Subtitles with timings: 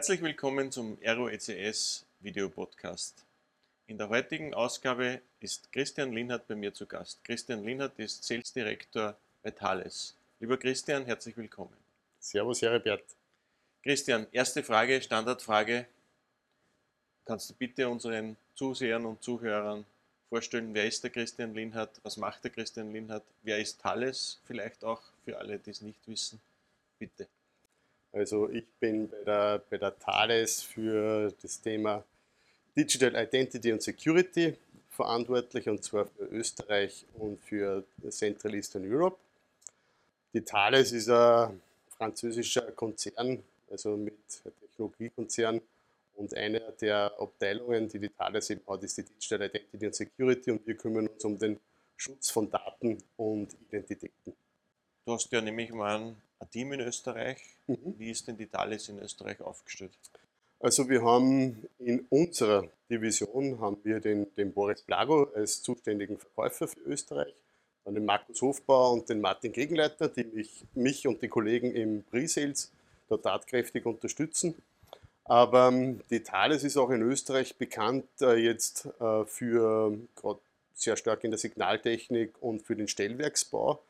[0.00, 3.22] Herzlich willkommen zum Aero ECS Video Podcast.
[3.86, 7.22] In der heutigen Ausgabe ist Christian Linhardt bei mir zu Gast.
[7.22, 10.14] Christian Linhardt ist Sales Director bei Thales.
[10.40, 11.76] Lieber Christian, herzlich willkommen.
[12.18, 13.04] Servus, Heribert.
[13.82, 15.84] Christian, erste Frage, Standardfrage.
[17.26, 19.84] Kannst du bitte unseren Zusehern und Zuhörern
[20.30, 24.82] vorstellen, wer ist der Christian Linhardt, was macht der Christian Linhardt, wer ist Thales, vielleicht
[24.82, 26.40] auch für alle, die es nicht wissen.
[26.98, 27.28] Bitte.
[28.12, 32.04] Also ich bin bei der, bei der Thales für das Thema
[32.76, 34.56] Digital Identity und Security
[34.90, 39.16] verantwortlich und zwar für Österreich und für Central Eastern Europe.
[40.32, 41.60] Die Thales ist ein
[41.96, 44.14] französischer Konzern, also mit
[44.60, 45.60] Technologiekonzern
[46.14, 50.50] und eine der Abteilungen, die die Thales eben hat, ist die Digital Identity und Security
[50.50, 51.58] und wir kümmern uns um den
[51.96, 54.34] Schutz von Daten und Identitäten.
[55.04, 57.38] Du hast ja nämlich mal ein, Team in Österreich.
[57.66, 57.94] Mhm.
[57.98, 59.92] Wie ist denn die Thales in Österreich aufgestellt?
[60.58, 66.68] Also wir haben in unserer Division haben wir den, den Boris Blago als zuständigen Verkäufer
[66.68, 67.34] für Österreich,
[67.84, 72.02] dann den Markus Hofbauer und den Martin Gegenleiter, die mich, mich und die Kollegen im
[72.02, 72.70] Pre-Sales
[73.08, 74.54] da tatkräftig unterstützen.
[75.24, 80.40] Aber ähm, die Thales ist auch in Österreich bekannt äh, jetzt äh, für gerade
[80.74, 83.80] sehr stark in der Signaltechnik und für den Stellwerksbau.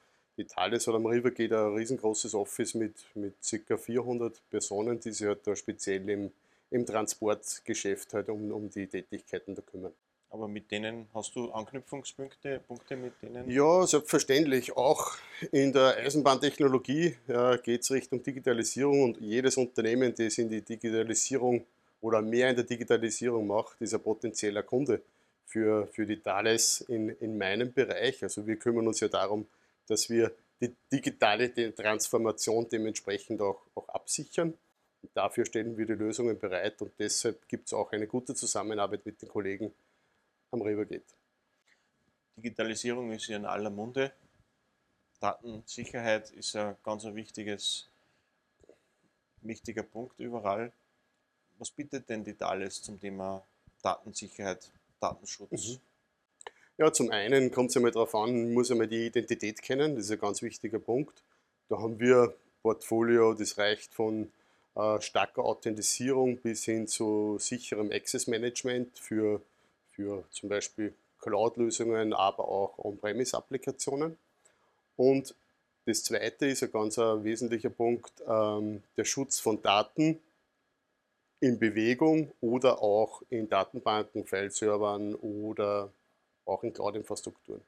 [0.40, 3.34] Die Thales hat am River geht ein riesengroßes Office mit, mit
[3.66, 3.76] ca.
[3.76, 6.32] 400 Personen, die sich halt da speziell im,
[6.70, 9.92] im Transportgeschäft halt um, um die Tätigkeiten da kümmern.
[10.30, 13.50] Aber mit denen hast du Anknüpfungspunkte, Punkte mit denen?
[13.50, 14.74] Ja, selbstverständlich.
[14.74, 15.12] Auch
[15.52, 21.66] in der Eisenbahntechnologie ja, geht es Richtung Digitalisierung und jedes Unternehmen, das in die Digitalisierung
[22.00, 25.02] oder mehr in der Digitalisierung macht, ist ein potenzieller Kunde
[25.44, 28.22] für, für die Thales in, in meinem Bereich.
[28.22, 29.46] Also wir kümmern uns ja darum,
[29.90, 34.54] dass wir die digitale Transformation dementsprechend auch, auch absichern.
[35.02, 39.04] Und dafür stellen wir die Lösungen bereit und deshalb gibt es auch eine gute Zusammenarbeit
[39.06, 39.72] mit den Kollegen
[40.50, 41.14] am Rivergate.
[42.36, 44.12] Digitalisierung ist ja in aller Munde.
[45.20, 47.88] Datensicherheit ist ein ganz ein wichtiges,
[49.42, 50.72] wichtiger Punkt überall.
[51.58, 53.42] Was bietet denn die Thales zum Thema
[53.82, 55.68] Datensicherheit, Datenschutz?
[55.68, 55.89] Mhm.
[56.80, 60.12] Ja, zum einen kommt es einmal darauf an, muss einmal die Identität kennen, das ist
[60.12, 61.22] ein ganz wichtiger Punkt.
[61.68, 62.32] Da haben wir ein
[62.62, 64.32] Portfolio, das reicht von
[64.76, 69.42] äh, starker Authentisierung bis hin zu sicherem Access Management für
[69.90, 74.16] für zum Beispiel Cloud-Lösungen, aber auch On-Premise-Applikationen.
[74.96, 75.34] Und
[75.84, 80.18] das zweite ist ein ganz ein wesentlicher Punkt, ähm, der Schutz von Daten
[81.40, 85.92] in Bewegung oder auch in Datenbanken, File-Servern oder
[86.44, 87.62] auch in Cloud-Infrastrukturen.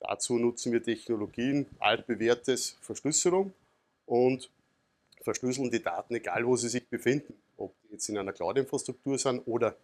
[0.00, 3.52] Dazu nutzen wir Technologien, altbewährtes Verschlüsselung
[4.06, 4.50] und
[5.22, 9.40] verschlüsseln die Daten, egal wo sie sich befinden, ob die jetzt in einer Cloud-Infrastruktur sind
[9.46, 9.76] oder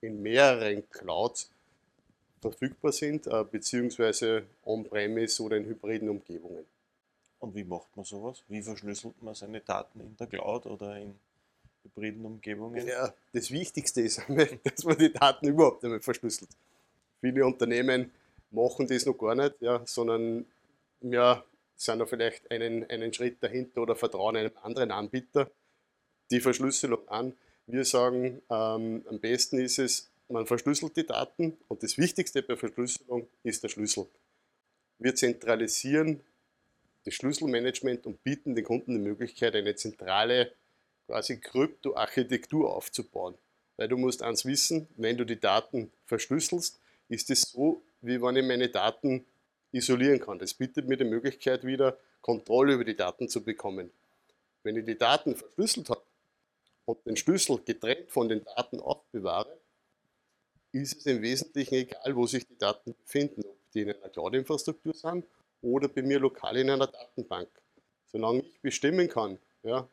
[0.00, 1.50] in mehreren Clouds
[2.40, 6.66] verfügbar sind, äh, beziehungsweise on-premise oder in hybriden Umgebungen.
[7.38, 8.42] Und wie macht man sowas?
[8.48, 11.14] Wie verschlüsselt man seine Daten in der Cloud oder in
[11.82, 12.86] hybriden Umgebungen?
[12.86, 14.22] Ja, das Wichtigste ist,
[14.64, 16.50] dass man die Daten überhaupt einmal verschlüsselt.
[17.22, 18.10] Viele Unternehmen
[18.50, 20.44] machen das noch gar nicht, ja, sondern
[21.00, 21.44] ja,
[21.76, 25.48] sind da vielleicht einen, einen Schritt dahinter oder vertrauen einem anderen Anbieter
[26.32, 27.32] die Verschlüsselung an.
[27.66, 32.56] Wir sagen, ähm, am besten ist es, man verschlüsselt die Daten und das Wichtigste bei
[32.56, 34.08] Verschlüsselung ist der Schlüssel.
[34.98, 36.20] Wir zentralisieren
[37.04, 40.52] das Schlüsselmanagement und bieten den Kunden die Möglichkeit, eine zentrale
[41.06, 43.36] quasi Kryptoarchitektur aufzubauen.
[43.76, 46.81] Weil du musst eins wissen, wenn du die Daten verschlüsselst,
[47.12, 49.24] ist es so, wie wenn ich meine Daten
[49.72, 50.38] isolieren kann.
[50.38, 53.90] Das bietet mir die Möglichkeit wieder, Kontrolle über die Daten zu bekommen.
[54.62, 56.02] Wenn ich die Daten verschlüsselt habe,
[56.84, 59.56] und den Schlüssel getrennt von den Daten aufbewahre,
[60.72, 64.94] ist es im Wesentlichen egal, wo sich die Daten befinden, ob die in einer Cloud-Infrastruktur
[64.94, 65.26] sind
[65.60, 67.48] oder bei mir lokal in einer Datenbank.
[68.06, 69.88] Solange ich bestimmen kann, ja,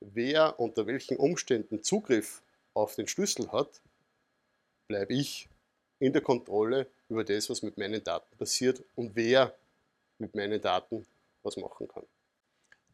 [0.00, 2.42] wer unter welchen Umständen Zugriff
[2.74, 3.80] auf den Schlüssel hat,
[4.86, 5.48] bleibe ich
[5.98, 9.54] in der Kontrolle über das, was mit meinen Daten passiert und wer
[10.18, 11.06] mit meinen Daten
[11.42, 12.04] was machen kann.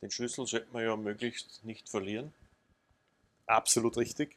[0.03, 2.33] Den Schlüssel sollte man ja möglichst nicht verlieren.
[3.47, 4.37] Absolut richtig.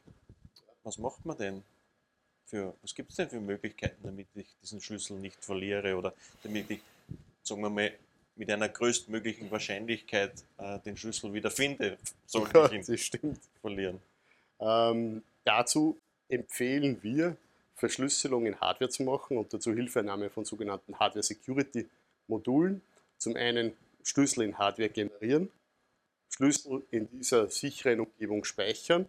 [0.84, 1.64] Was macht man denn?
[2.46, 6.14] Für, was gibt es denn für Möglichkeiten, damit ich diesen Schlüssel nicht verliere oder
[6.44, 6.80] damit ich,
[7.44, 7.92] sagen wir mal,
[8.38, 13.40] mit einer größtmöglichen Wahrscheinlichkeit äh, den Schlüssel wieder finde, sollte ja, ich ihn stimmt.
[13.60, 14.00] verlieren?
[14.60, 15.98] Ähm, dazu
[16.30, 17.36] empfehlen wir,
[17.78, 21.88] Verschlüsselung in Hardware zu machen und dazu Hilfeinahme von sogenannten Hardware Security
[22.28, 22.82] Modulen.
[23.18, 25.50] Zum einen Schlüssel in Hardware generieren
[26.30, 29.08] Schlüssel in dieser sicheren Umgebung speichern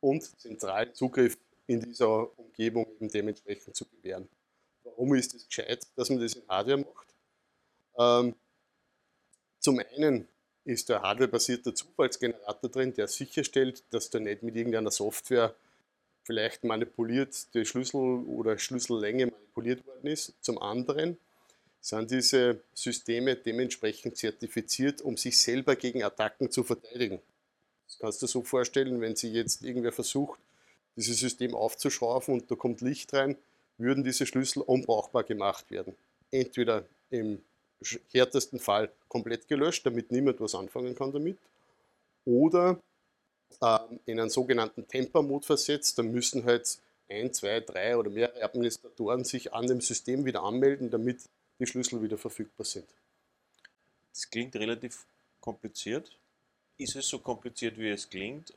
[0.00, 1.36] und zentralen Zugriff
[1.66, 4.28] in dieser Umgebung eben dementsprechend zu gewähren.
[4.84, 7.14] Warum ist es gescheit, dass man das in Hardware macht?
[7.98, 8.34] Ähm,
[9.60, 10.28] zum einen
[10.64, 15.54] ist der hardwarebasierte Zufallsgenerator drin, der sicherstellt, dass da nicht mit irgendeiner Software
[16.26, 20.34] vielleicht manipuliert die Schlüssel oder Schlüssellänge manipuliert worden ist.
[20.40, 21.16] Zum anderen
[21.80, 27.20] sind diese Systeme dementsprechend zertifiziert, um sich selber gegen Attacken zu verteidigen.
[27.86, 30.40] Das kannst du so vorstellen, wenn sich jetzt irgendwer versucht,
[30.96, 33.36] dieses System aufzuschrauben und da kommt Licht rein,
[33.78, 35.94] würden diese Schlüssel unbrauchbar gemacht werden.
[36.32, 37.40] Entweder im
[38.10, 41.38] härtesten Fall komplett gelöscht, damit niemand was anfangen kann damit,
[42.24, 42.80] oder
[44.04, 45.98] in einen sogenannten Temper-Mode versetzt.
[45.98, 46.78] Da müssen halt
[47.08, 51.20] ein, zwei, drei oder mehrere Administratoren sich an dem System wieder anmelden, damit
[51.58, 52.86] die Schlüssel wieder verfügbar sind.
[54.12, 55.06] Das klingt relativ
[55.40, 56.10] kompliziert.
[56.78, 58.52] Ist es so kompliziert, wie es klingt?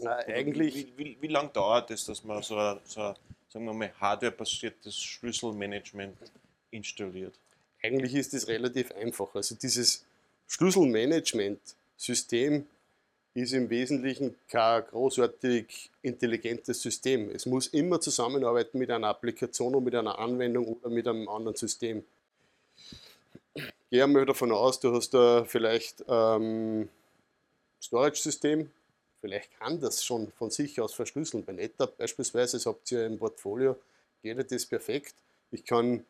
[0.00, 0.74] Na, eigentlich.
[0.74, 3.14] Wie, wie, wie lange dauert es, dass man so ein, so ein
[3.48, 6.16] sagen wir mal, hardwarebasiertes Schlüsselmanagement
[6.70, 7.34] installiert?
[7.82, 9.34] Eigentlich ist es relativ einfach.
[9.34, 10.04] Also dieses
[10.48, 12.66] Schlüsselmanagement-System
[13.42, 17.30] ist im Wesentlichen kein großartig intelligentes System.
[17.30, 21.56] Es muss immer zusammenarbeiten mit einer Applikation und mit einer Anwendung oder mit einem anderen
[21.56, 22.02] System.
[23.90, 26.88] Gehe einmal davon aus, du hast da vielleicht ähm,
[27.82, 28.70] Storage-System,
[29.20, 31.44] vielleicht kann das schon von sich aus verschlüsseln.
[31.44, 33.76] Bei NetApp beispielsweise, das habt ihr im Portfolio,
[34.22, 35.14] geht das perfekt.
[35.50, 36.06] Ich kann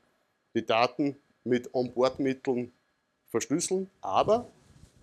[0.55, 2.73] die Daten mit Onboard-Mitteln
[3.31, 4.49] verschlüsseln, aber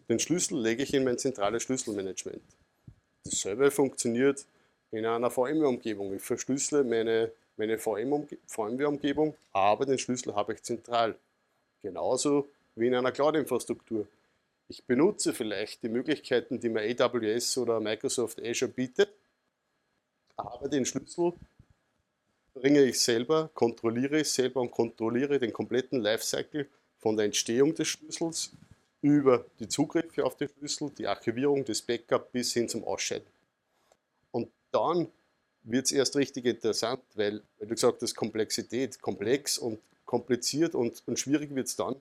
[0.09, 2.41] den Schlüssel lege ich in mein zentrales Schlüsselmanagement.
[3.23, 4.45] Dasselbe funktioniert
[4.91, 6.13] in einer VMware-Umgebung.
[6.13, 11.15] Ich verschlüssele meine, meine VMware-Umgebung, aber den Schlüssel habe ich zentral.
[11.81, 14.07] Genauso wie in einer Cloud-Infrastruktur.
[14.67, 19.09] Ich benutze vielleicht die Möglichkeiten, die mir AWS oder Microsoft Azure bietet,
[20.35, 21.33] aber den Schlüssel
[22.53, 26.67] bringe ich selber, kontrolliere ich selber und kontrolliere den kompletten Lifecycle
[26.99, 28.51] von der Entstehung des Schlüssels
[29.03, 33.27] über die Zugriffe auf die Schlüssel, die Archivierung, das Backup bis hin zum Ausscheiden.
[34.31, 35.07] Und dann
[35.63, 41.03] wird es erst richtig interessant, weil, weil du gesagt hast, Komplexität, komplex und kompliziert und,
[41.05, 41.95] und schwierig wird es dann,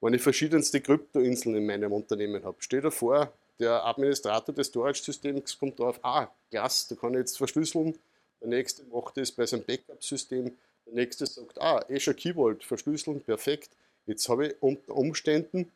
[0.00, 2.56] wenn ich verschiedenste Kryptoinseln in meinem Unternehmen habe.
[2.60, 7.36] Stell dir vor, der Administrator des Storage-Systems kommt drauf, ah, klasse, da kann ich jetzt
[7.36, 7.98] verschlüsseln.
[8.40, 10.56] Der nächste macht das bei seinem Backup-System.
[10.86, 13.70] Der nächste sagt, ah, Azure Key Vault, verschlüsseln, perfekt.
[14.06, 15.68] Jetzt habe ich unter Umständen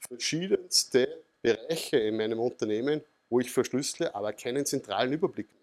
[0.00, 5.62] verschiedenste Bereiche in meinem Unternehmen, wo ich verschlüssele, aber keinen zentralen Überblick mehr.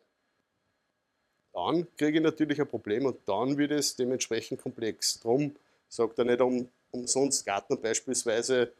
[1.53, 5.19] Dann kriege ich natürlich ein Problem und dann wird es dementsprechend komplex.
[5.19, 5.55] Darum
[5.87, 8.73] sagt er nicht um, umsonst Gartner beispielsweise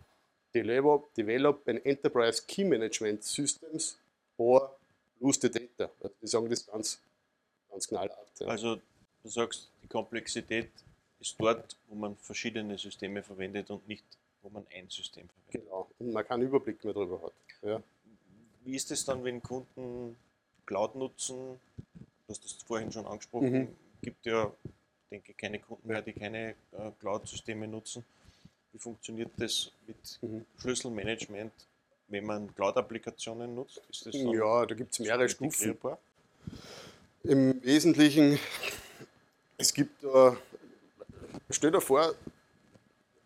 [0.53, 3.97] Develop, develop an Enterprise Key Management Systems
[4.37, 4.75] or
[5.19, 5.91] lose the data.
[6.01, 7.01] Also die sagen das ganz,
[7.69, 8.39] ganz knallhart.
[8.39, 8.47] Ja.
[8.47, 10.69] Also du sagst, die Komplexität
[11.19, 14.05] ist dort, wo man verschiedene Systeme verwendet und nicht
[14.43, 15.69] wo man ein System verwendet.
[15.69, 17.33] Genau, und man keinen Überblick mehr darüber hat.
[17.63, 17.81] Ja.
[18.63, 20.15] Wie ist es dann, wenn Kunden
[20.65, 21.59] Cloud nutzen?
[21.95, 23.51] Du hast das vorhin schon angesprochen.
[23.51, 23.75] Mhm.
[24.01, 24.51] gibt ja,
[25.11, 28.05] denke keine Kunden mehr, die keine äh, Cloud-Systeme nutzen.
[28.71, 30.45] Wie funktioniert das mit mhm.
[30.57, 31.53] Schlüsselmanagement,
[32.07, 33.81] wenn man Cloud-Applikationen nutzt?
[34.11, 35.77] ja, da gibt es mehrere Stufen.
[37.23, 38.39] Im Wesentlichen,
[39.57, 40.31] es gibt, äh,
[41.49, 42.13] stell dir vor,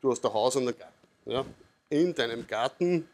[0.02, 0.97] du hast ein Haus und einen Garten.
[1.28, 1.46] Ja.
[1.90, 3.08] In deinem Garten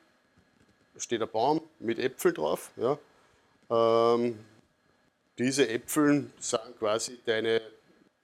[0.97, 2.71] steht ein Baum mit Äpfel drauf.
[2.75, 2.97] Ja.
[3.69, 4.37] Ähm,
[5.37, 7.61] diese Äpfel sind quasi deine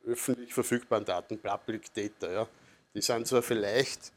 [0.06, 2.32] öffentlich verfügbaren Daten, Public Data.
[2.32, 2.48] Ja.
[2.94, 4.12] Die sind zwar vielleicht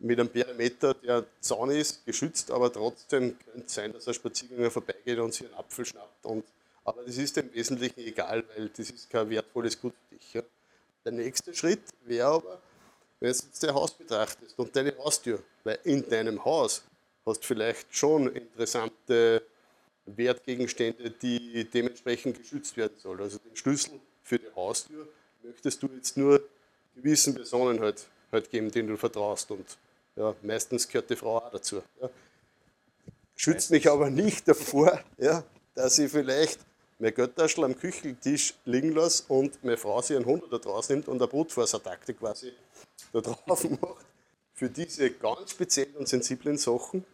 [0.00, 4.70] mit einem Perimeter, der Zaun ist, geschützt, aber trotzdem könnte es sein, dass ein Spaziergänger
[4.70, 6.26] vorbeigeht und sich einen Apfel schnappt.
[6.26, 6.44] Und,
[6.84, 10.34] aber das ist im Wesentlichen egal, weil das ist kein wertvolles Gut für dich.
[10.34, 10.42] Ja.
[11.04, 12.60] Der nächste Schritt wäre aber,
[13.20, 16.82] wenn du jetzt dein Haus betrachtest und deine Haustür, weil in deinem Haus
[17.26, 19.42] hast du vielleicht schon interessante
[20.06, 23.20] Wertgegenstände, die dementsprechend geschützt werden sollen.
[23.20, 25.08] Also den Schlüssel für die Haustür
[25.42, 26.42] möchtest du jetzt nur
[26.94, 29.50] gewissen Personen halt, halt geben, denen du vertraust.
[29.50, 29.66] Und
[30.16, 31.82] ja, meistens gehört die Frau auch dazu.
[32.00, 32.10] Ja.
[33.36, 35.44] Schützt mich aber nicht davor, ja,
[35.74, 36.58] dass ich vielleicht
[36.98, 41.08] mein Götterschl am Küchentisch liegen lasse und meine Frau sich einen Hund da draus nimmt
[41.08, 42.52] und eine Brutforsattacke quasi
[43.12, 44.06] da drauf macht.
[44.54, 47.04] Für diese ganz speziellen und sensiblen Sachen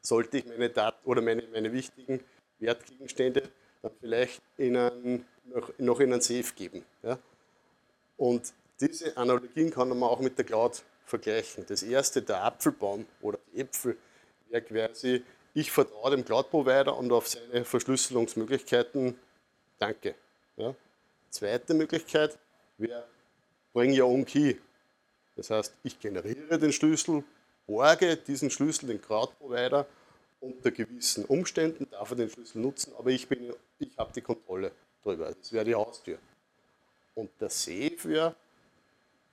[0.00, 2.20] sollte ich meine Daten oder meine, meine wichtigen
[2.58, 3.50] Wertgegenstände
[3.82, 6.84] dann vielleicht in einen, noch, noch in einen Safe geben.
[7.02, 7.18] Ja?
[8.16, 11.64] Und diese Analogien kann man auch mit der Cloud vergleichen.
[11.68, 13.96] Das erste, der Apfelbaum oder die Äpfel,
[14.48, 15.22] wäre quasi
[15.54, 19.16] ich vertraue dem Cloud-Provider und auf seine Verschlüsselungsmöglichkeiten.
[19.78, 20.16] Danke.
[20.56, 20.74] Ja.
[21.30, 22.36] Zweite Möglichkeit
[22.76, 23.04] wäre
[23.72, 24.56] Bring Your Own Key.
[25.36, 27.24] Das heißt, ich generiere den Schlüssel,
[27.66, 29.86] borge diesen Schlüssel den Cloud-Provider
[30.40, 33.26] unter gewissen Umständen, darf er den Schlüssel nutzen, aber ich,
[33.78, 35.32] ich habe die Kontrolle darüber.
[35.32, 36.18] Das wäre die Haustür.
[37.14, 38.34] Und der Safe wäre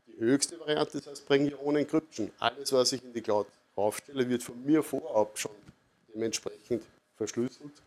[0.08, 2.32] die höchste Variante, das heißt, Bring Your Own Encryption.
[2.40, 5.52] Alles, was ich in die Cloud aufstelle, wird von mir vorab schon
[6.14, 6.84] dementsprechend
[7.16, 7.82] verschlüsselt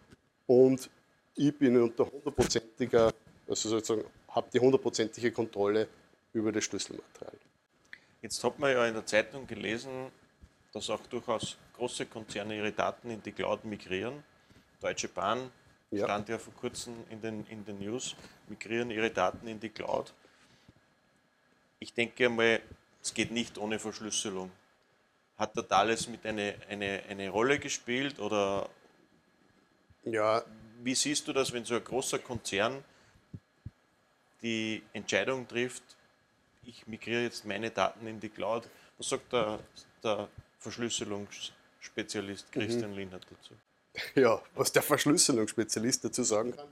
[0.47, 0.91] und
[1.37, 3.13] ich bin unter hundertprozentiger,
[3.49, 5.89] also sozusagen, habe die hundertprozentige Kontrolle
[6.33, 7.37] über das Schlüsselmaterial.
[8.23, 10.11] Jetzt hat man ja in der Zeitung gelesen,
[10.73, 14.25] dass auch durchaus große Konzerne ihre Daten in die Cloud migrieren.
[14.81, 15.51] Deutsche Bahn
[15.91, 16.05] ja.
[16.05, 18.17] stand ja vor kurzem in den, in den News,
[18.49, 20.13] migrieren ihre Daten in die Cloud.
[21.79, 22.61] Ich denke einmal,
[23.03, 24.51] es geht nicht ohne Verschlüsselung.
[25.37, 28.69] Hat der Thales mit eine, eine, eine Rolle gespielt oder
[30.05, 30.43] ja.
[30.83, 32.85] wie siehst du das, wenn so ein großer Konzern
[34.43, 35.83] die Entscheidung trifft,
[36.67, 38.69] ich migriere jetzt meine Daten in die Cloud?
[38.99, 39.59] Was sagt der,
[40.03, 40.29] der
[40.61, 42.97] Verschlüsselungsspezialist Christian mhm.
[42.97, 43.55] Linnert dazu?
[44.15, 46.67] Ja, was der Verschlüsselungsspezialist dazu sagen kann,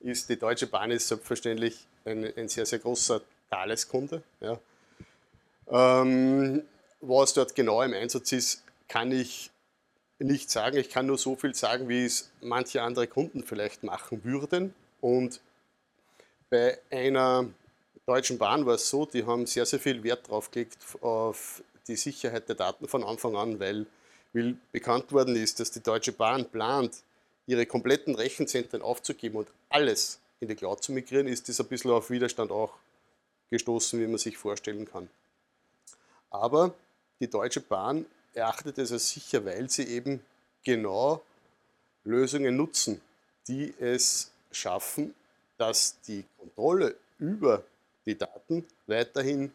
[0.00, 3.20] ist, die Deutsche Bahn ist selbstverständlich ein, ein sehr, sehr großer
[3.50, 4.22] Thales-Kunde.
[4.40, 4.60] Ja.
[5.68, 6.62] Ähm,
[7.08, 9.50] was dort genau im Einsatz ist, kann ich
[10.18, 10.76] nicht sagen.
[10.76, 14.74] Ich kann nur so viel sagen, wie es manche andere Kunden vielleicht machen würden.
[15.00, 15.40] Und
[16.50, 17.46] bei einer
[18.06, 21.96] Deutschen Bahn war es so, die haben sehr, sehr viel Wert drauf gelegt auf die
[21.96, 23.86] Sicherheit der Daten von Anfang an, weil,
[24.32, 27.02] weil bekannt worden ist, dass die Deutsche Bahn plant,
[27.46, 31.90] ihre kompletten Rechenzentren aufzugeben und alles in die Cloud zu migrieren, ist das ein bisschen
[31.90, 32.74] auf Widerstand auch
[33.50, 35.08] gestoßen, wie man sich vorstellen kann.
[36.30, 36.74] Aber
[37.20, 40.20] die Deutsche Bahn erachtet es als sicher, weil sie eben
[40.62, 41.22] genau
[42.04, 43.00] Lösungen nutzen,
[43.48, 45.14] die es schaffen,
[45.56, 47.64] dass die Kontrolle über
[48.04, 49.52] die Daten weiterhin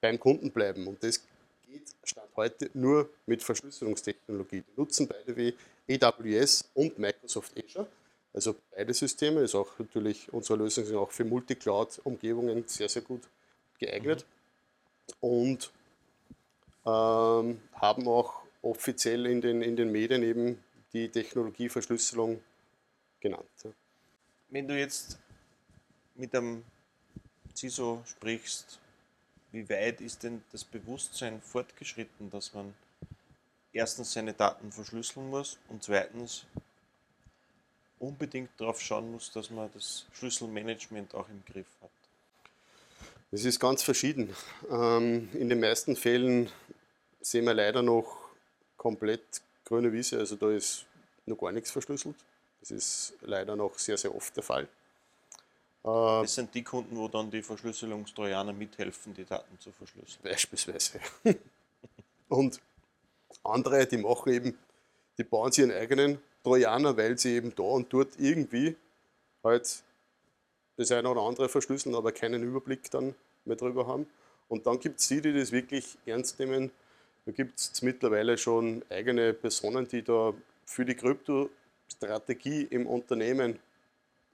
[0.00, 0.86] beim Kunden bleiben.
[0.86, 1.20] Und das
[1.66, 4.62] geht Stand heute nur mit Verschlüsselungstechnologie.
[4.62, 5.54] Die nutzen beide wie
[5.88, 7.86] AWS und Microsoft Azure.
[8.32, 13.22] Also beide Systeme ist auch natürlich, unsere Lösungen sind auch für Multicloud-Umgebungen sehr, sehr gut
[13.78, 14.24] geeignet.
[15.22, 15.28] Mhm.
[15.28, 15.72] Und
[16.86, 20.62] ähm, haben auch offiziell in den, in den Medien eben
[20.92, 22.40] die Technologieverschlüsselung
[23.20, 23.44] genannt.
[24.48, 25.18] Wenn du jetzt
[26.14, 26.64] mit einem
[27.54, 28.78] CISO sprichst,
[29.52, 32.74] wie weit ist denn das Bewusstsein fortgeschritten, dass man
[33.72, 36.44] erstens seine Daten verschlüsseln muss und zweitens
[37.98, 41.90] unbedingt darauf schauen muss, dass man das Schlüsselmanagement auch im Griff hat?
[43.30, 44.34] Es ist ganz verschieden.
[44.70, 46.50] Ähm, in den meisten Fällen
[47.24, 48.18] sehen wir leider noch
[48.76, 50.86] komplett grüne Wiese, also da ist
[51.26, 52.16] noch gar nichts verschlüsselt.
[52.60, 54.64] Das ist leider noch sehr, sehr oft der Fall.
[54.64, 54.66] Äh,
[55.84, 60.22] das sind die Kunden, wo dann die Verschlüsselungstrojaner mithelfen, die Daten zu verschlüsseln.
[60.22, 61.00] Beispielsweise.
[62.28, 62.60] Und
[63.42, 64.58] andere, die machen eben,
[65.18, 68.76] die bauen sich ihren eigenen Trojaner, weil sie eben da und dort irgendwie
[69.42, 69.82] halt
[70.76, 73.14] das eine oder andere verschlüsseln, aber keinen Überblick dann
[73.44, 74.06] mehr drüber haben.
[74.48, 76.70] Und dann gibt es die, die das wirklich ernst nehmen.
[77.26, 80.34] Da gibt es mittlerweile schon eigene Personen, die da
[80.66, 83.58] für die Kryptostrategie im Unternehmen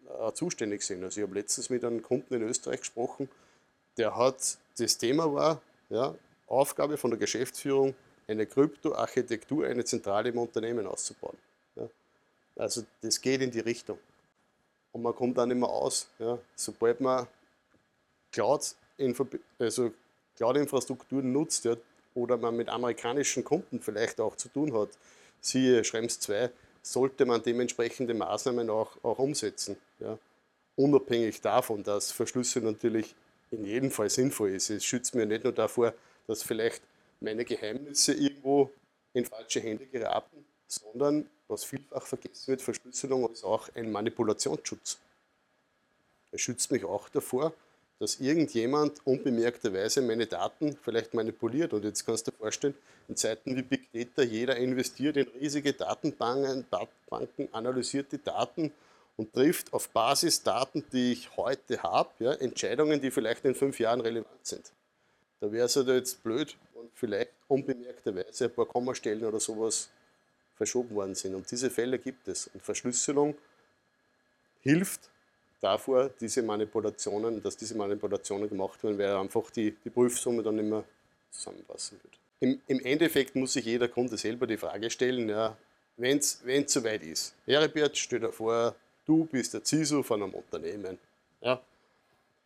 [0.06, 1.04] äh, zuständig sind.
[1.04, 3.28] Also ich habe letztens mit einem Kunden in Österreich gesprochen,
[3.96, 6.14] der hat, das Thema war, ja,
[6.46, 7.94] Aufgabe von der Geschäftsführung,
[8.26, 11.36] eine Kryptoarchitektur, eine Zentrale im Unternehmen auszubauen.
[11.76, 11.88] Ja.
[12.56, 13.98] Also das geht in die Richtung.
[14.92, 16.08] Und man kommt dann mehr aus.
[16.18, 16.38] Ja.
[16.56, 17.26] Sobald man
[18.32, 18.74] Cloud
[19.58, 19.92] also
[20.36, 21.76] Cloud-Infrastrukturen nutzt ja,
[22.14, 24.90] oder man mit amerikanischen Kunden vielleicht auch zu tun hat,
[25.40, 26.50] siehe Schrems 2,
[26.82, 29.76] sollte man dementsprechende Maßnahmen auch, auch umsetzen.
[29.98, 30.18] Ja.
[30.76, 33.14] Unabhängig davon, dass Verschlüsse natürlich
[33.50, 34.70] in jedem Fall sinnvoll ist.
[34.70, 35.92] Es schützt mir nicht nur davor,
[36.26, 36.82] dass vielleicht
[37.20, 38.70] meine Geheimnisse irgendwo
[39.12, 44.98] in falsche Hände geraten, sondern, was vielfach vergessen wird, Verschlüsselung ist auch ein Manipulationsschutz.
[46.30, 47.52] Es schützt mich auch davor,
[48.00, 51.74] dass irgendjemand unbemerkterweise meine Daten vielleicht manipuliert.
[51.74, 52.74] Und jetzt kannst du dir vorstellen,
[53.08, 58.72] in Zeiten wie Big Data, jeder investiert in riesige Datenbanken, Datenbanken analysiert die Daten
[59.18, 63.78] und trifft auf Basis Daten, die ich heute habe, ja, Entscheidungen, die vielleicht in fünf
[63.78, 64.72] Jahren relevant sind.
[65.40, 69.90] Da wäre es halt jetzt blöd und vielleicht unbemerkterweise ein paar Kommastellen oder sowas
[70.56, 71.34] verschoben worden sind.
[71.34, 72.48] Und diese Fälle gibt es.
[72.54, 73.36] Und Verschlüsselung
[74.62, 75.09] hilft
[75.60, 80.84] davor, diese Manipulationen, dass diese Manipulationen gemacht werden, weil einfach die, die Prüfsumme dann mehr
[81.30, 82.18] zusammenpassen wird.
[82.40, 85.56] Im, Im, Endeffekt muss sich jeder Kunde selber die Frage stellen, ja,
[85.96, 87.34] wenn es soweit ist.
[87.46, 88.74] Heribert, stell dir vor,
[89.04, 90.98] du bist der CISO von einem Unternehmen.
[91.42, 91.60] Ja?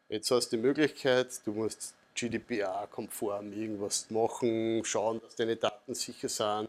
[0.09, 6.29] Jetzt hast du die Möglichkeit, du musst GDPR-konform irgendwas machen, schauen, dass deine Daten sicher
[6.29, 6.69] sind.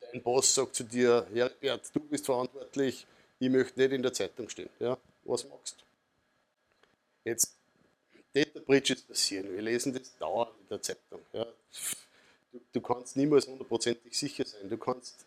[0.00, 3.06] Dein Boss sagt zu dir, Herbert, du bist verantwortlich,
[3.38, 4.70] ich möchte nicht in der Zeitung stehen.
[4.78, 4.96] Ja?
[5.24, 7.30] Was machst du?
[7.30, 7.54] Jetzt,
[8.34, 11.20] Data Breaches passieren, wir lesen das dauernd in der Zeitung.
[11.32, 11.46] Ja?
[12.52, 14.68] Du, du kannst niemals hundertprozentig sicher sein.
[14.68, 15.24] Du kannst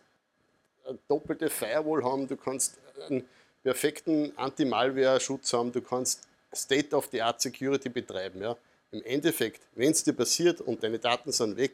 [0.84, 2.76] eine doppelte Firewall haben, du kannst
[3.08, 3.28] einen
[3.62, 6.22] perfekten Anti-Malware-Schutz haben, du kannst
[6.54, 8.40] State-of-the-Art Security betreiben.
[8.40, 8.56] Ja?
[8.92, 11.72] Im Endeffekt, wenn es dir passiert und deine Daten sind weg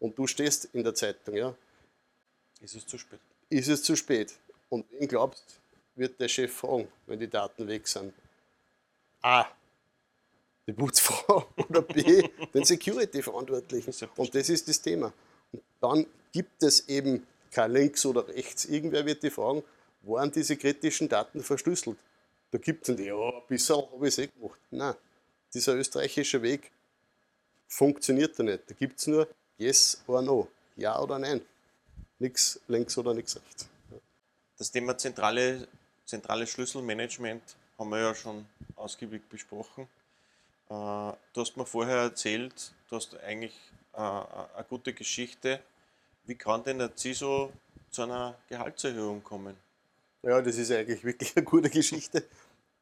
[0.00, 1.54] und du stehst in der Zeitung, ja,
[2.60, 3.20] ist es zu spät.
[3.48, 4.34] Ist es zu spät.
[4.68, 5.58] Und wen glaubst,
[5.96, 8.12] wird der Chef fragen, wenn die Daten weg sind?
[9.22, 9.46] A.
[10.66, 12.28] Die Putzfrau oder B.
[12.52, 13.92] den Security-Verantwortlichen.
[14.16, 15.12] Und das ist das Thema.
[15.52, 18.64] Und dann gibt es eben kein links oder rechts.
[18.64, 19.62] Irgendwer wird die fragen,
[20.02, 21.98] waren diese kritischen Daten verschlüsselt?
[22.50, 24.60] Da gibt es nicht, ja, ein bisschen habe ich es eh gemacht.
[24.70, 24.94] Nein,
[25.52, 26.70] dieser österreichische Weg
[27.66, 28.70] funktioniert da nicht.
[28.70, 31.40] Da gibt es nur Yes or No, Ja oder Nein.
[32.18, 33.68] Nichts links oder nichts rechts.
[34.56, 35.66] Das Thema zentrale,
[36.04, 37.42] zentrales Schlüsselmanagement
[37.78, 38.46] haben wir ja schon
[38.76, 39.88] ausgiebig besprochen.
[40.68, 43.54] Äh, du hast mir vorher erzählt, du hast eigentlich
[43.94, 45.60] äh, eine gute Geschichte.
[46.24, 47.52] Wie kann denn der CISO
[47.90, 49.56] zu einer Gehaltserhöhung kommen?
[50.22, 52.24] Ja, das ist eigentlich wirklich eine gute Geschichte.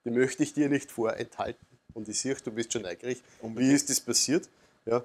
[0.05, 1.67] Die möchte ich dir nicht vorenthalten.
[1.95, 3.23] Und ich sehe, du bist schon neugierig.
[3.41, 3.71] Unbedingt.
[3.71, 4.49] Wie ist das passiert?
[4.87, 5.05] Ja.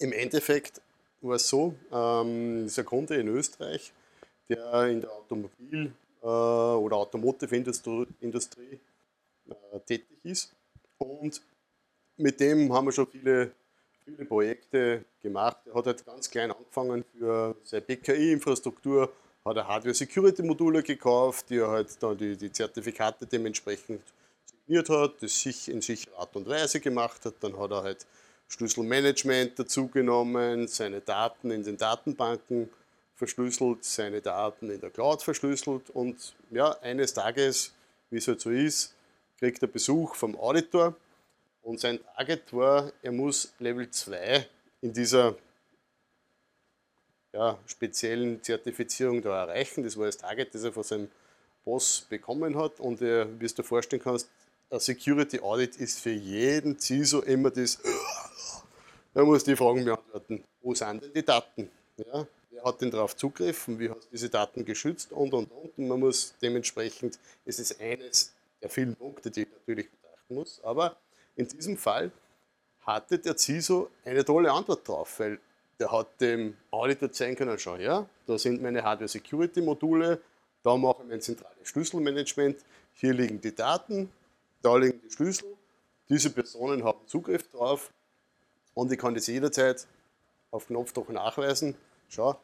[0.00, 0.80] Im Endeffekt
[1.20, 3.92] war es so, ähm, dieser Kunde in Österreich,
[4.48, 8.78] der in der Automobil- äh, oder Automotive-Industrie
[9.48, 10.54] äh, tätig ist.
[10.98, 11.42] Und
[12.16, 13.52] mit dem haben wir schon viele,
[14.04, 15.58] viele Projekte gemacht.
[15.66, 19.12] Er hat halt ganz klein angefangen für seine PKI-Infrastruktur,
[19.44, 24.02] hat er Hardware-Security-Module gekauft, die er halt dann die, die Zertifikate dementsprechend
[24.44, 27.34] signiert hat, das sich in sicherer Art und Weise gemacht hat.
[27.40, 28.06] Dann hat er halt
[28.48, 32.68] Schlüsselmanagement dazugenommen, seine Daten in den Datenbanken
[33.22, 37.72] verschlüsselt, seine Daten in der Cloud verschlüsselt und ja, eines Tages,
[38.10, 38.94] wie es halt so ist,
[39.38, 40.96] kriegt er Besuch vom Auditor
[41.62, 44.44] und sein Target war, er muss Level 2
[44.80, 45.36] in dieser
[47.32, 49.84] ja, speziellen Zertifizierung da erreichen.
[49.84, 51.08] Das war das Target, das er von seinem
[51.64, 52.80] Boss bekommen hat.
[52.80, 54.28] Und er, wie du dir vorstellen kannst,
[54.68, 57.78] ein Security Audit ist für jeden CISO immer das,
[59.14, 60.42] er muss die Fragen beantworten.
[60.60, 61.70] Wo sind denn die Daten?
[61.98, 62.26] Ja,
[62.64, 65.78] hat denn darauf Zugriff und wie hast du diese Daten geschützt und und und.
[65.78, 70.60] Und man muss dementsprechend, es ist eines der vielen Punkte, die ich natürlich betrachten muss.
[70.62, 70.96] Aber
[71.36, 72.10] in diesem Fall
[72.84, 75.38] hatte der CISO eine tolle Antwort drauf, weil
[75.78, 80.20] der hat dem Auditor zeigen können, schau her, da sind meine Hardware-Security-Module,
[80.62, 82.58] da mache ich mein zentrales Schlüsselmanagement,
[82.94, 84.12] hier liegen die Daten,
[84.62, 85.56] da liegen die Schlüssel,
[86.08, 87.90] diese Personen haben Zugriff drauf
[88.74, 89.86] und ich kann das jederzeit
[90.50, 91.74] auf Knopfdruck nachweisen.
[92.08, 92.38] Schau,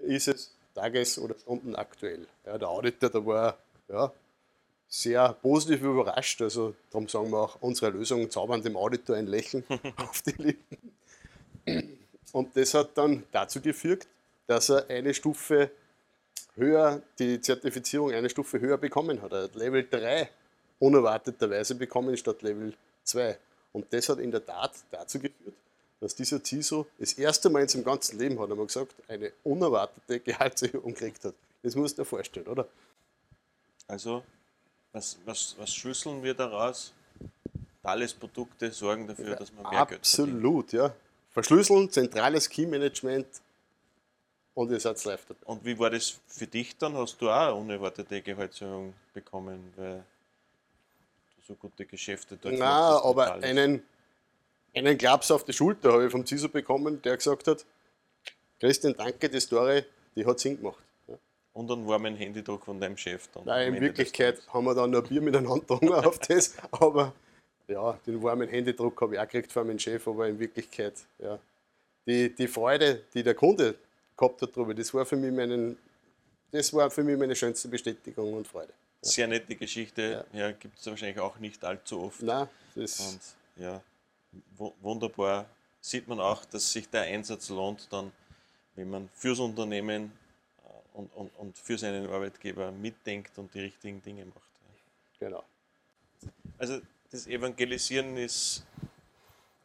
[0.00, 2.26] hier ist es tages- oder stundenaktuell.
[2.44, 4.12] Ja, der Auditor, der war ja,
[4.88, 6.40] sehr positiv überrascht.
[6.42, 9.64] Also darum sagen wir auch, unsere Lösung zaubern dem Auditor ein Lächeln
[9.96, 11.98] auf die Lippen.
[12.32, 14.06] Und das hat dann dazu geführt,
[14.46, 15.70] dass er eine Stufe
[16.56, 19.32] höher, die Zertifizierung eine Stufe höher bekommen hat.
[19.32, 20.28] Er hat Level 3
[20.78, 23.38] unerwarteterweise bekommen statt Level 2.
[23.72, 25.54] Und das hat in der Tat dazu geführt,
[26.00, 29.32] dass dieser CISO das erste Mal in seinem ganzen Leben, hat er mal gesagt, eine
[29.42, 31.34] unerwartete Gehaltserhöhung gekriegt hat.
[31.62, 32.66] Das musst du dir vorstellen, oder?
[33.86, 34.22] Also,
[34.92, 36.92] was, was, was schlüsseln wir daraus?
[37.82, 40.94] Thales Produkte sorgen dafür, ja, dass man mehr Geld Absolut, ja.
[41.30, 43.26] Verschlüsseln, zentrales Key-Management
[44.54, 45.46] und ihr seid live dabei.
[45.46, 46.96] Und wie war das für dich dann?
[46.96, 50.04] Hast du auch eine unerwartete Gehaltserhöhung bekommen, weil
[51.36, 53.82] du so gute Geschäfte dort Nein, aber einen,
[54.74, 57.64] einen Klaps auf die Schulter habe ich vom CISO bekommen, der gesagt hat,
[58.60, 59.84] Christian, danke, die Story,
[60.16, 60.82] die hat Sinn gemacht.
[61.52, 63.44] Und dann war mein Händedruck von deinem Chef dann.
[63.44, 67.12] Nein, in Wirklichkeit haben wir dann noch ein Bier miteinander auf das, aber
[67.68, 71.38] ja, den warmen Händedruck habe ich auch gekriegt von meinem Chef, aber in Wirklichkeit, ja,
[72.06, 73.76] die, die Freude, die der Kunde
[74.16, 75.78] gehabt hat darüber, das war für mich meinen,
[76.50, 78.72] das war für mich meine schönste Bestätigung und Freude.
[79.02, 79.08] Ja.
[79.08, 82.22] Sehr nette Geschichte, ja, ja gibt es wahrscheinlich auch nicht allzu oft.
[82.22, 83.80] Nein, das und ja,
[84.56, 85.46] wunderbar
[85.80, 88.12] sieht man auch, dass sich der Einsatz lohnt, dann,
[88.74, 90.12] wenn man fürs Unternehmen
[90.64, 94.50] äh, und, und, und für seinen Arbeitgeber mitdenkt und die richtigen Dinge macht.
[95.18, 95.44] Genau.
[96.58, 98.64] Also das Evangelisieren ist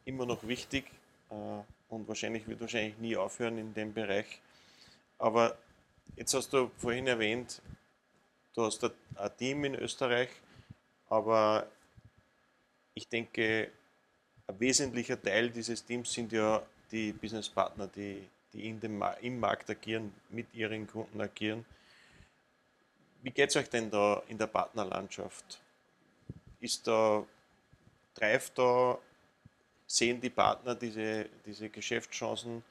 [0.04, 0.84] immer noch wichtig
[1.30, 1.34] äh,
[1.88, 4.40] und wahrscheinlich wird wahrscheinlich nie aufhören in dem Bereich.
[5.18, 5.56] Aber
[6.16, 7.62] jetzt hast du vorhin erwähnt,
[8.54, 10.28] du hast ein Team in Österreich,
[11.08, 11.66] aber
[12.94, 13.70] ich denke,
[14.50, 19.70] ein wesentlicher Teil dieses Teams sind ja die Businesspartner, die, die in dem, im Markt
[19.70, 21.64] agieren, mit ihren Kunden agieren.
[23.22, 25.60] Wie geht es euch denn da in der Partnerlandschaft?
[26.60, 27.24] Ist da,
[28.14, 28.98] greift da,
[29.86, 32.64] sehen die Partner diese, diese Geschäftschancen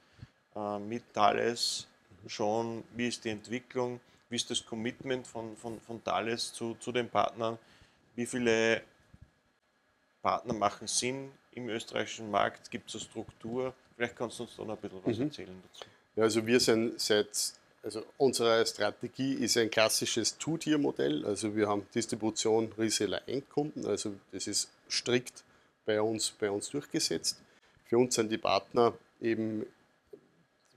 [0.54, 1.86] äh, mit Thales
[2.26, 2.84] schon?
[2.94, 4.00] Wie ist die Entwicklung?
[4.28, 7.58] Wie ist das Commitment von, von, von Thales zu, zu den Partnern?
[8.16, 8.82] Wie viele
[10.20, 12.70] Partner machen Sinn im österreichischen Markt?
[12.70, 13.74] Gibt es eine Struktur?
[13.96, 15.24] Vielleicht kannst du uns da noch ein bisschen was mhm.
[15.24, 15.84] erzählen dazu.
[16.16, 17.28] Ja, also wir sind seit,
[17.82, 21.24] also unsere Strategie ist ein klassisches Two-Tier-Modell.
[21.24, 23.86] Also wir haben Distribution, Reseller, Endkunden.
[23.86, 25.44] Also das ist strikt
[25.84, 27.40] bei uns, bei uns durchgesetzt.
[27.84, 29.66] Für uns sind die Partner eben,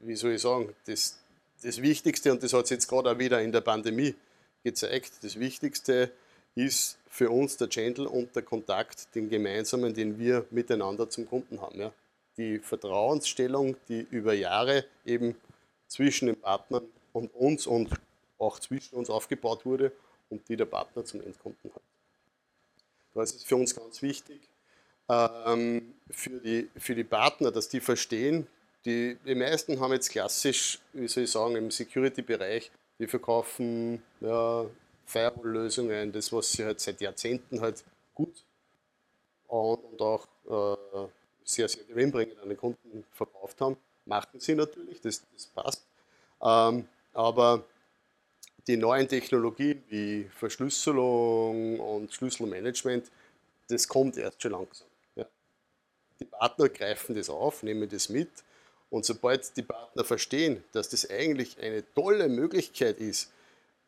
[0.01, 1.19] wie soll ich sagen, das,
[1.61, 4.15] das Wichtigste, und das hat sich jetzt gerade auch wieder in der Pandemie
[4.63, 6.11] gezeigt, das Wichtigste
[6.55, 11.61] ist für uns der Channel und der Kontakt, den gemeinsamen, den wir miteinander zum Kunden
[11.61, 11.79] haben.
[11.79, 11.93] Ja.
[12.37, 15.35] Die Vertrauensstellung, die über Jahre eben
[15.87, 17.89] zwischen den Partnern und uns und
[18.39, 19.91] auch zwischen uns aufgebaut wurde
[20.29, 21.81] und die der Partner zum Endkunden hat.
[23.13, 24.41] Das ist für uns ganz wichtig,
[25.07, 28.47] ähm, für, die, für die Partner, dass die verstehen,
[28.85, 34.65] die, die meisten haben jetzt klassisch, wie soll ich sagen, im Security-Bereich, die verkaufen ja,
[35.05, 38.43] Firewall-Lösungen, das, was sie halt seit Jahrzehnten halt gut
[39.47, 41.07] und auch äh,
[41.43, 43.77] sehr, sehr gewinnbringend an den Kunden verkauft haben.
[44.05, 45.83] Machen sie natürlich, das, das passt.
[46.41, 47.63] Ähm, aber
[48.67, 53.11] die neuen Technologien wie Verschlüsselung und Schlüsselmanagement,
[53.67, 54.87] das kommt erst schon langsam.
[55.15, 55.25] Ja.
[56.19, 58.29] Die Partner greifen das auf, nehmen das mit
[58.89, 63.31] und sobald die Partner verstehen, dass das eigentlich eine tolle Möglichkeit ist,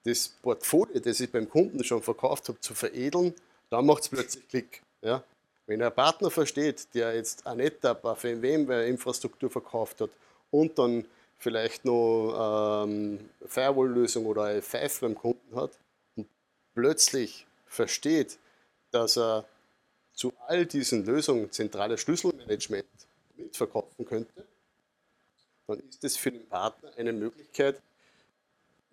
[0.05, 3.33] das Portfolio, das ich beim Kunden schon verkauft habe, zu veredeln,
[3.69, 4.81] dann macht es plötzlich Klick.
[5.01, 5.23] Ja?
[5.65, 10.11] Wenn ein Partner versteht, der jetzt eine NetApp auf VMware-Infrastruktur verkauft hat
[10.51, 11.05] und dann
[11.39, 15.71] vielleicht noch ähm, Firewall-Lösung oder eine F5 beim Kunden hat
[16.15, 16.27] und
[16.75, 18.37] plötzlich versteht,
[18.91, 19.45] dass er
[20.13, 22.85] zu all diesen Lösungen zentrales Schlüsselmanagement
[23.35, 24.45] mitverkaufen könnte,
[25.67, 27.81] dann ist es für den Partner eine Möglichkeit,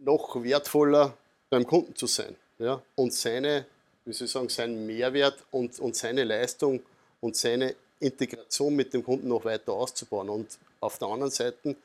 [0.04, 1.16] noch wertvoller
[1.50, 2.82] beim Kunden zu sein ja?
[2.94, 3.66] und seine,
[4.04, 6.80] wie soll ich sagen, seinen Mehrwert und, und seine Leistung
[7.20, 10.28] und seine Integration mit dem Kunden noch weiter auszubauen.
[10.28, 11.76] Und auf der anderen Seite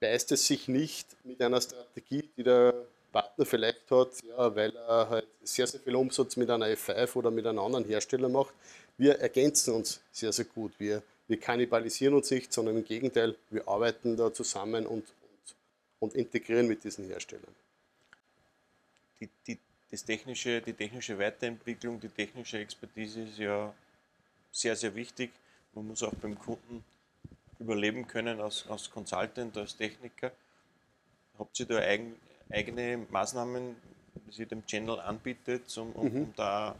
[0.00, 2.74] beißt es sich nicht mit einer Strategie, die der
[3.12, 7.30] Partner vielleicht hat, ja, weil er halt sehr, sehr viel Umsatz mit einer F5 oder
[7.30, 8.52] mit einem anderen Hersteller macht.
[8.96, 10.72] Wir ergänzen uns sehr, sehr gut.
[10.78, 15.04] Wir, wir kannibalisieren uns nicht, sondern im Gegenteil, wir arbeiten da zusammen und,
[16.00, 17.54] und integrieren mit diesen Herstellern.
[19.20, 19.58] Die, die,
[19.90, 23.74] das technische, die technische Weiterentwicklung, die technische Expertise ist ja
[24.52, 25.30] sehr, sehr wichtig.
[25.72, 26.84] Man muss auch beim Kunden
[27.58, 30.32] überleben können als, als Consultant, als Techniker.
[31.38, 32.16] Habt ihr da eigen,
[32.50, 33.76] eigene Maßnahmen,
[34.14, 36.22] die ihr dem Channel anbietet, um, um, mhm.
[36.22, 36.76] um da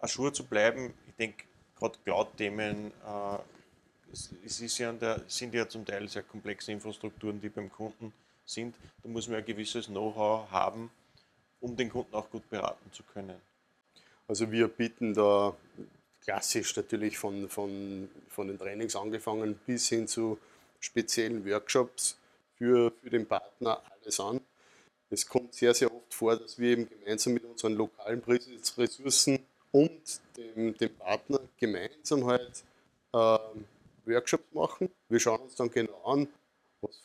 [0.00, 0.94] Aschur zu bleiben?
[1.08, 1.44] Ich denke,
[1.76, 3.38] gerade Cloud-Themen, äh,
[4.12, 8.12] es ist ja der, sind ja zum Teil sehr komplexe Infrastrukturen, die beim Kunden
[8.44, 8.74] sind.
[9.02, 10.90] Da muss man ein gewisses Know-how haben,
[11.60, 13.36] um den Kunden auch gut beraten zu können.
[14.28, 15.56] Also wir bieten da
[16.22, 20.38] klassisch natürlich von, von, von den Trainings angefangen bis hin zu
[20.80, 22.16] speziellen Workshops
[22.56, 24.40] für, für den Partner alles an.
[25.10, 30.20] Es kommt sehr, sehr oft vor, dass wir eben gemeinsam mit unseren lokalen Ressourcen und
[30.36, 32.64] dem, dem Partner gemeinsam halt
[33.12, 33.64] ähm,
[34.06, 34.90] Workshops machen.
[35.08, 36.28] Wir schauen uns dann genau an,
[36.80, 37.00] was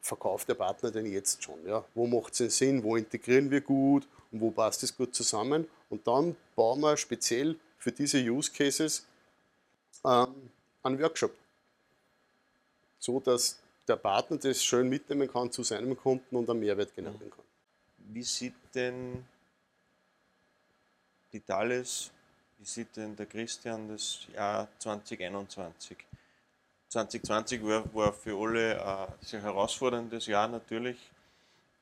[0.00, 1.66] verkauft der Partner denn jetzt schon?
[1.66, 1.84] Ja?
[1.94, 2.82] Wo macht es Sinn?
[2.82, 4.06] Wo integrieren wir gut?
[4.30, 5.68] Und wo passt es gut zusammen?
[5.90, 9.06] Und dann bauen wir speziell für diese Use Cases
[10.04, 10.50] ähm,
[10.82, 11.32] einen Workshop.
[12.98, 17.30] So dass der Partner das schön mitnehmen kann zu seinem Kunden und einen Mehrwert generieren
[17.30, 17.44] kann.
[17.98, 19.24] Wie sieht denn
[21.32, 22.10] die Thales,
[22.58, 25.96] wie sieht denn der Christian das Jahr 2021?
[26.92, 30.98] 2020 war, war für alle ein sehr herausforderndes Jahr natürlich.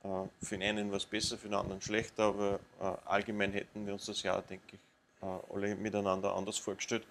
[0.04, 0.06] Äh,
[0.40, 3.94] für den einen war es besser, für den anderen schlechter, aber äh, allgemein hätten wir
[3.94, 4.78] uns das Jahr, denke ich,
[5.22, 7.04] äh, alle miteinander anders vorgestellt.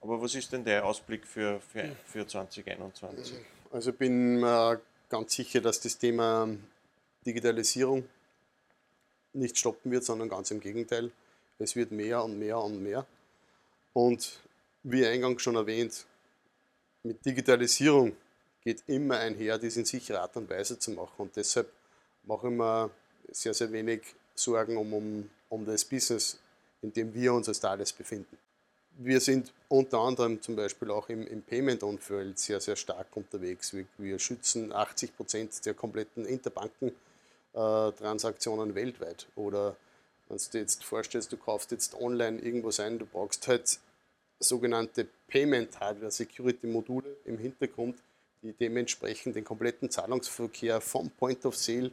[0.00, 3.38] Aber was ist denn der Ausblick für, für, für 2021?
[3.70, 4.78] Also ich bin äh,
[5.08, 6.48] ganz sicher, dass das Thema
[7.24, 8.08] Digitalisierung
[9.32, 11.12] nicht stoppen wird, sondern ganz im Gegenteil.
[11.60, 13.06] Es wird mehr und mehr und mehr.
[13.92, 14.40] Und
[14.82, 16.06] wie eingangs schon erwähnt,
[17.06, 18.12] mit Digitalisierung
[18.62, 21.14] geht immer einher, dies in sicherer Art und Weise zu machen.
[21.18, 21.70] Und deshalb
[22.24, 22.90] mache ich mir
[23.30, 24.02] sehr, sehr wenig
[24.34, 26.36] Sorgen um, um, um das Business,
[26.82, 28.36] in dem wir uns als Thales befinden.
[28.98, 33.74] Wir sind unter anderem zum Beispiel auch im, im Payment-Umfeld sehr, sehr stark unterwegs.
[33.74, 39.26] Wir, wir schützen 80 Prozent der kompletten Interbanken-Transaktionen weltweit.
[39.36, 39.76] Oder
[40.28, 43.78] wenn du dir jetzt vorstellst, du kaufst jetzt online irgendwas ein, du brauchst halt
[44.38, 47.98] sogenannte Payment Hardware Security Module im Hintergrund,
[48.42, 51.90] die dementsprechend den kompletten Zahlungsverkehr vom Point of Sale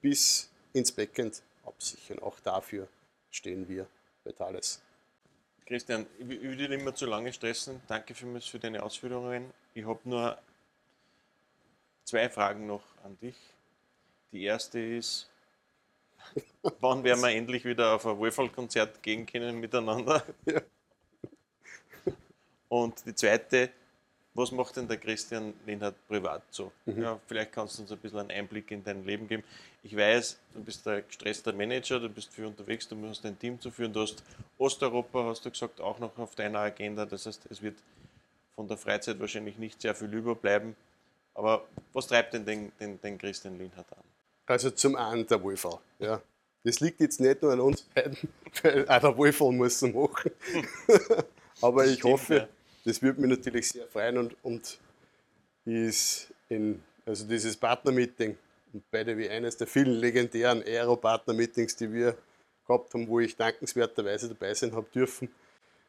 [0.00, 2.18] bis ins Backend absichern.
[2.20, 2.88] Auch dafür
[3.30, 3.86] stehen wir
[4.24, 4.80] bei Thales.
[5.66, 7.82] Christian, ich will dich nicht mehr zu lange stressen.
[7.88, 9.52] Danke vielmals für deine Ausführungen.
[9.74, 10.38] Ich habe nur
[12.04, 13.36] zwei Fragen noch an dich.
[14.30, 15.28] Die erste ist,
[16.80, 20.24] wann werden wir endlich wieder auf ein Wolfall-Konzert gehen können miteinander?
[20.44, 20.60] Ja.
[22.68, 23.70] Und die zweite,
[24.36, 26.70] was macht denn der Christian Linhardt privat so?
[26.84, 27.02] Mhm.
[27.02, 29.42] Ja, vielleicht kannst du uns ein bisschen einen Einblick in dein Leben geben.
[29.82, 33.58] Ich weiß, du bist ein gestresster Manager, du bist viel unterwegs, du musst dein Team
[33.58, 33.92] zu führen.
[33.92, 34.22] Du hast
[34.58, 37.06] Osteuropa, hast du gesagt, auch noch auf deiner Agenda.
[37.06, 37.76] Das heißt, es wird
[38.54, 40.76] von der Freizeit wahrscheinlich nicht sehr viel überbleiben.
[41.34, 44.04] Aber was treibt denn den, den, den Christian Linhardt an?
[44.46, 45.80] Also zum einen der Wolfer.
[45.98, 46.20] Ja.
[46.62, 48.16] Das liegt jetzt nicht nur an uns beiden,
[48.62, 50.30] weil auch der Wolfer muss es machen.
[51.62, 52.48] Aber ich Stimmt, hoffe, ja
[52.86, 54.78] das würde mich natürlich sehr freuen und, und
[55.64, 58.36] ist in, also dieses Partner-Meeting,
[58.92, 62.16] beide wie eines der vielen legendären Aero-Partner-Meetings, die wir
[62.66, 65.28] gehabt haben, wo ich dankenswerterweise dabei sein habe dürfen.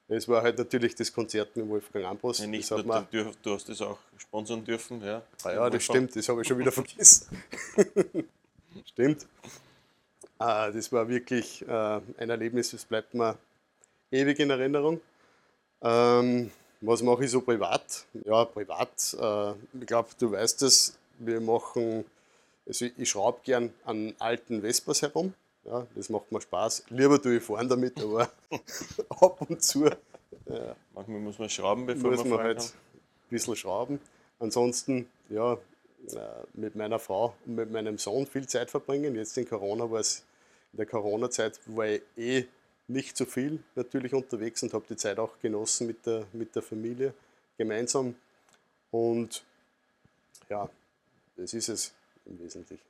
[0.08, 2.40] Es war halt natürlich das Konzert mit Wolfgang Ambros.
[2.40, 5.04] Ja, nicht nur, du, du, hast das auch sponsern dürfen.
[5.04, 7.44] Ja, ah, ja das stimmt, das habe ich schon wieder vergessen.
[8.86, 9.28] stimmt.
[10.40, 13.38] Ah, das war wirklich äh, ein Erlebnis, das bleibt mir
[14.10, 15.02] ewig in Erinnerung.
[15.82, 18.06] Ähm, was mache ich so privat?
[18.26, 22.06] Ja, privat, äh, ich glaube, du weißt es, wir machen,
[22.66, 25.34] also ich schraube gern an alten Vespas herum.
[25.66, 26.86] Ja, das macht mir Spaß.
[26.90, 28.30] Lieber tue ich fahren damit, aber
[29.10, 29.86] ab und zu.
[29.86, 34.00] Ja, Manchmal muss man schrauben, bevor muss man, man halt ein bisschen schrauben.
[34.40, 36.18] Ansonsten, ja, äh,
[36.54, 39.16] mit meiner Frau und mit meinem Sohn viel Zeit verbringen.
[39.16, 40.24] Jetzt in Corona war es,
[40.72, 42.46] in der Corona-Zeit war ich eh
[42.88, 46.62] nicht so viel natürlich unterwegs und habe die Zeit auch genossen mit der, mit der
[46.62, 47.14] Familie
[47.58, 48.16] gemeinsam.
[48.92, 49.44] Und
[50.50, 50.70] ja,
[51.36, 51.94] das ist es
[52.26, 52.86] im Wesentlichen.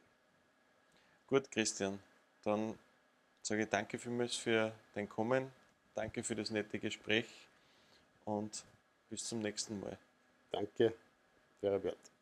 [1.27, 1.99] Gut, Christian,
[2.43, 2.77] dann
[3.41, 5.51] sage ich danke vielmals für dein Kommen,
[5.95, 7.27] danke für das nette Gespräch
[8.25, 8.63] und
[9.09, 9.97] bis zum nächsten Mal.
[10.51, 10.93] Danke,
[11.61, 12.16] Herbert.